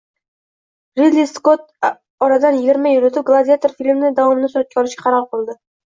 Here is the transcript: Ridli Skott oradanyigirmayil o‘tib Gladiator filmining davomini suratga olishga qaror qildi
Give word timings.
Ridli 1.01 1.25
Skott 1.31 1.85
oradanyigirmayil 2.27 3.05
o‘tib 3.11 3.27
Gladiator 3.29 3.77
filmining 3.83 4.17
davomini 4.21 4.51
suratga 4.55 4.85
olishga 4.85 5.05
qaror 5.09 5.29
qildi 5.37 5.57